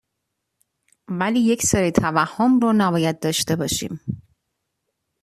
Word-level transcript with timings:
ولی 1.19 1.39
یکسری 1.39 1.91
توهم 1.91 2.59
رو 2.59 2.73
نباید 2.73 3.19
داشته 3.19 3.55
باشیم. 3.55 3.99